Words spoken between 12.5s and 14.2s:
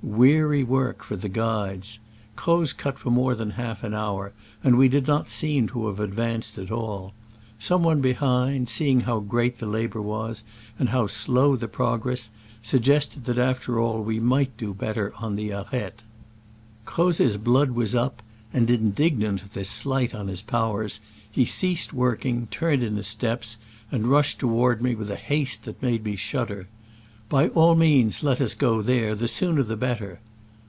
suggested that after all we